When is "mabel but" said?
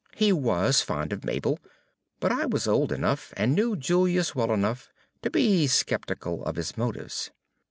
1.23-2.31